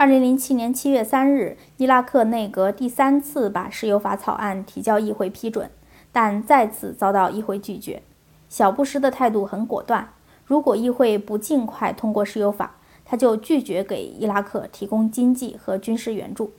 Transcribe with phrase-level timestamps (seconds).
[0.00, 5.70] 二零零七年七月三日，伊拉克内阁第三次把石油法草案提交议会批准，
[6.10, 8.02] 但再次遭到议会拒绝。
[8.48, 10.14] 小布什的态度很果断，
[10.46, 16.52] 如果议会不尽快通过石油法，他就拒绝给伊拉克提供经济和军事援助。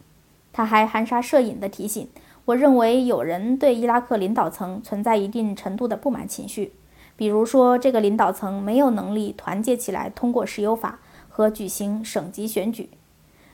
[0.53, 2.07] 他还含沙射影地提醒
[2.45, 6.73] ：“我认为有人对伊拉克领导层存在一定程度的不满情绪，
[7.15, 12.91] 比如说这个领导层没有能力团结起来通过石油法和举行省级选举。”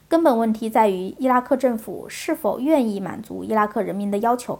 [0.09, 4.59] 根本问题在于伊拉克政府是否愿意满足伊拉克人民的要求。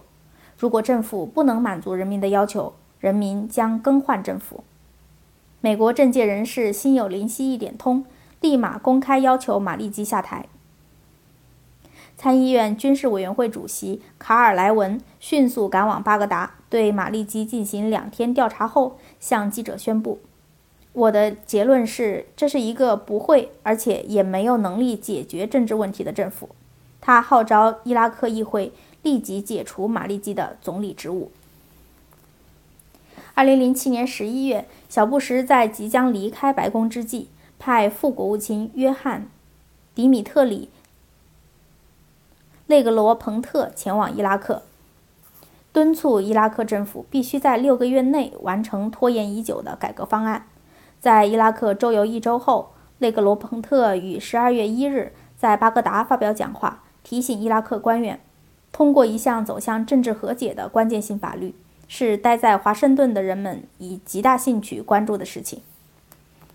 [0.57, 4.63] 如果政府不能满足人民的要求，人民将更换政府。
[5.61, 8.05] 美国政界人士心有灵犀一点通，
[8.41, 10.47] 立马公开要求马利基下台。
[12.17, 20.19] 参议院军事委员会主席卡尔莱文迅速赶往巴格达，对马利基进行两天调查后，向记者宣布。
[20.97, 26.49] 我的结论是，这是一个不会，而且也没有能力解决政治问题的政府。
[26.99, 28.73] 他号召伊拉克议会
[29.03, 31.31] 立即解除马利基的总理职务。
[33.35, 37.27] 二零零七年十一月，小布什在即将离开白宫之际，
[37.59, 39.21] 派副国务卿约翰·
[39.93, 40.71] 迪米特里·
[42.65, 44.63] 内格罗彭特前往伊拉克，
[45.71, 50.47] 敦促伊拉克政府必须在六个月内完成拖延已久的改革方案。
[50.99, 58.19] 在伊拉克周游一周后，内格罗彭特于十二月一日在巴格达发表讲话，提醒伊拉克官员，
[58.71, 61.53] 通过一项走向政治和解的关键性法律，
[61.87, 65.61] 是待在华盛顿的人们以极大兴趣关注的事情。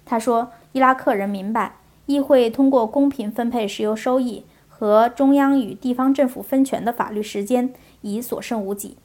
[0.05, 8.97] 他说：“伊拉克人明白，议会通过公平分配石油收益和中央与地方政府分权的法律时间已所剩无几。”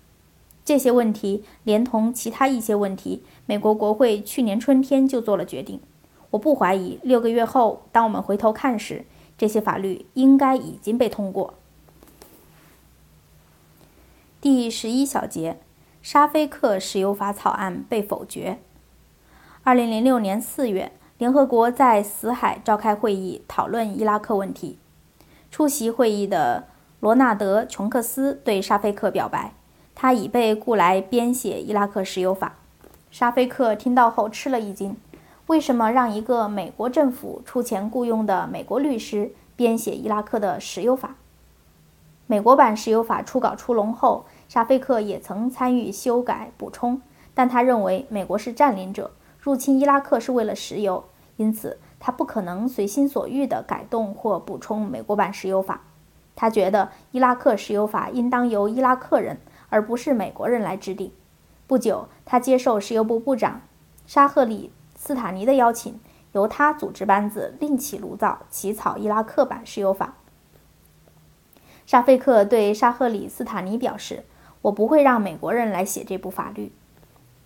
[0.68, 5.80] 这些问题连同其他一些问题，美国国会去年春天就做了决定。
[6.32, 9.06] 我不怀疑，六个月后，当我们回头看时，
[9.38, 11.54] 这些法律应该已经被通过。
[14.42, 15.58] 第十一小节，
[16.02, 18.60] 沙菲克石油法草案被否决。
[19.64, 24.78] 二零零六年四月，联合国在死海召开会议，讨论伊拉克问题。
[25.50, 26.68] 出席会议的
[27.00, 29.54] 罗纳德·琼克斯对沙菲克表白。
[30.00, 32.54] 他已被雇来编写伊拉克石油法。
[33.10, 34.96] 沙菲克听到后吃了一惊：
[35.48, 41.16] 为什么让一个美国政府出钱雇佣的美国律师编写伊拉克的石油法？
[42.28, 47.02] 美国版石油法初稿出笼后，沙菲克也曾参与修改补充，
[47.34, 49.10] 但他认为美国是占领者，
[49.40, 51.06] 入侵伊拉克是为了石油，
[51.38, 55.82] 因此他不可能随心所欲地改动或补充美国版石油法。
[56.36, 59.40] 他觉得伊拉克石油法应当由伊拉克人。
[59.70, 61.12] 而不是美国人来制定。
[61.66, 63.62] 不久，他接受石油部部长
[64.06, 66.00] 沙赫里斯塔尼的邀请，
[66.32, 70.16] 由他组织班子另起炉灶起草伊拉克版石油法。
[71.86, 74.24] 沙菲克对沙赫里斯塔尼表示
[74.64, 76.72] ：“我不会让美国人来写这部法律。”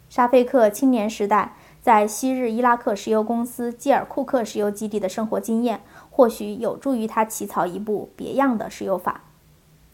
[0.10, 9.22] 沙菲克青年时代在昔日伊拉克石油公司基尔库克石油基地的生活经验，或许有助于他起草一部别样的石油法。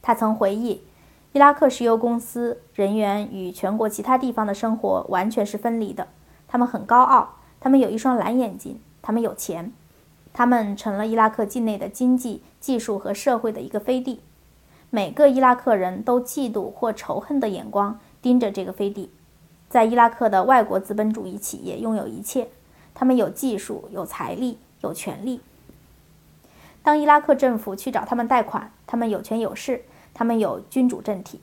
[0.01, 0.81] 他曾回忆。
[1.37, 6.07] 伊拉克石油公司人员与全国其他地方的生活完全是分离的。
[6.47, 9.71] 他们很高傲，他们有一双蓝眼睛，他们有钱，
[10.33, 14.21] 他们成了伊拉克境内的经济、技术和社会的一个飞地。
[14.89, 19.11] 每个伊拉克人都嫉妒或仇恨的眼光盯着这个飞地。
[19.69, 22.47] 在伊拉克的外国资本主义企业拥有一切，
[22.95, 25.41] 他们有技术、有财力、有权利。
[26.81, 29.83] 当伊拉克政府去找他们贷款，他们有权有势。
[30.17, 31.39] 他们有君主政体。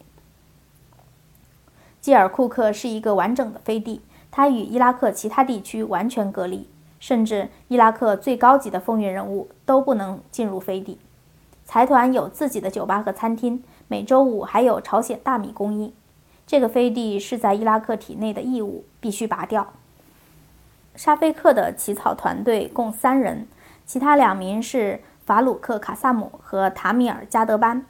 [2.01, 4.01] 基尔库克是一个完整的飞地，
[4.33, 6.69] 它与伊拉克其他地区完全隔离，
[6.99, 10.99] 甚至伊拉克最高级的风云人物都不能进入飞地。
[11.65, 15.93] 财团有自己的酒吧和餐厅，每周五还有朝鲜大米供应。
[16.45, 19.73] 这个飞地是在伊拉克体内的异物，必须拔掉。
[20.97, 23.47] 沙菲克的起草团队共三人，
[23.87, 27.87] 其他两名是法鲁克·卡萨姆和塔米尔·加德班。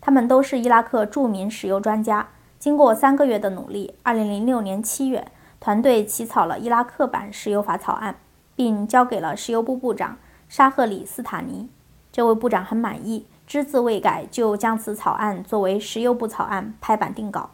[0.00, 2.28] 他们都是伊拉克著名石油专家。
[2.58, 5.28] 经过三个月的努力，2006年7月，
[5.60, 8.16] 团队起草了伊拉克版石油法草案，
[8.56, 10.16] 并交给了石油部部长
[10.48, 11.68] 沙赫里斯塔尼。
[12.10, 17.50] 这位部长很满意，只字未改就将此草案作为石油部草案拍板定稿。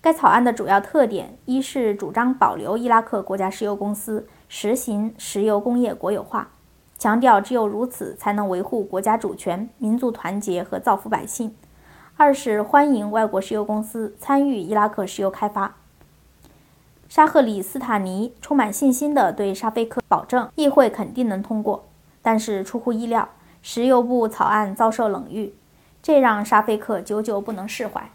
[0.00, 6.48] 该草案的主要特点一是主张保留伊拉克国家石油公司，实行石油工业国有化。
[7.00, 11.56] 强调，只有如此，才能维护国家主权、民族团结和造福百姓。
[12.18, 15.76] 二是欢迎外国石油公司参与伊拉克石油开发。
[17.08, 21.86] 沙赫里斯塔尼充满信心地对沙菲克保证，议会肯定能通过。
[22.20, 23.30] 但是出乎意料，
[23.62, 25.54] 石油部草案遭受冷遇，
[26.02, 28.10] 这让沙菲克久久不能释怀。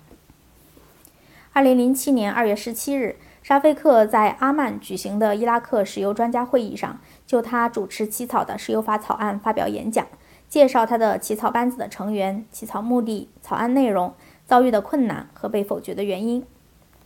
[1.54, 10.08] 二零零七年二月十七日，沙菲克在阿曼举行的伊拉克石油专家会议上，就他主持起草的石油法草案发表演讲，
[10.50, 14.16] 介绍他的起草班子的成员、起草目的、草案内容、
[14.48, 16.44] 遭遇的困难和被否决的原因。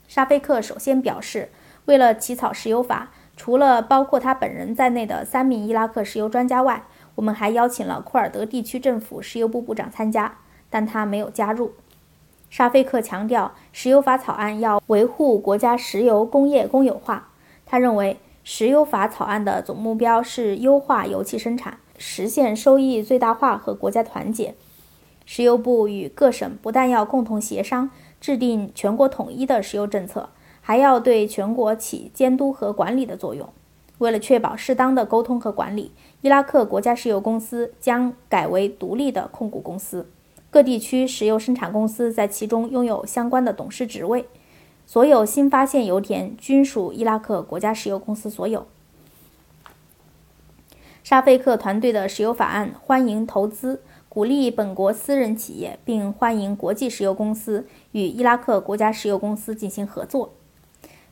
[0.07, 1.49] 沙菲克首先表示，
[1.83, 6.83] 为了起草石油法，除了包括他本人在内的三名伊拉克石油专家外，
[7.15, 10.37] 我们还邀请了库尔德地区政府石油部部长参加，
[10.69, 11.73] 但他没有加入。
[12.49, 17.29] 沙菲克强调，石油法草案要维护国家石油工业公有化。
[17.65, 24.55] 他认为，石油法草案的总目标是优化油气生产，实现收益最大化和国家团结。
[25.25, 30.29] 石油部与各省不但要共同协商制定全国统一的石油政策，
[30.59, 33.47] 还要对全国起监督和管理的作用。
[33.99, 35.91] 为了确保适当的沟通和管理，
[36.21, 40.09] 伊拉克国家石油公司将改为独立的控股公司。
[40.51, 44.25] 各地区石油生产公司在其中拥有相关的董事职位，
[44.85, 48.65] 所有新发现油田均属伊拉克国家石油公司所有。
[51.03, 60.33] 沙菲克团队的石油法案欢迎投资，鼓励本国私人企业，并欢迎国际石油公司与伊拉克国家石油公司进行合作。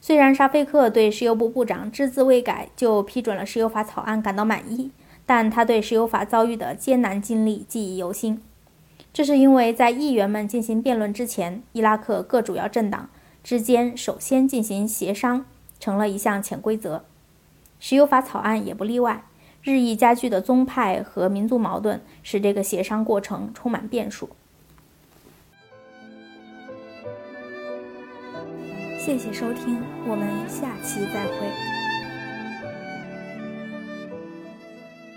[0.01, 4.91] 虽然沙菲克对石油部部长只字未改就批准了石油法草案感到满意，
[5.25, 8.41] 但他对石油法遭遇的艰难经历记忆犹新。
[9.13, 13.09] 这是因为在议员们进行辩论之前，伊拉克各主要政党
[13.43, 15.45] 之间首先进行协商，
[15.79, 17.03] 成了一项潜规则。
[17.79, 19.23] 石油法草案也不例外。
[19.63, 24.29] 日益加剧的宗派和民族矛盾使这个协商过程充满变数。
[28.97, 31.76] 谢谢收听，我们下期再会。